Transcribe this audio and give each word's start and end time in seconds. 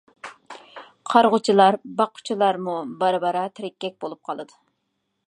قارىغۇچىلار، 1.11 1.77
باققۇچىلارمۇ 1.99 2.79
بارا-بارا 3.05 3.47
تېرىككەك 3.61 4.03
بولۇپ 4.07 4.23
قالىدۇ. 4.31 4.59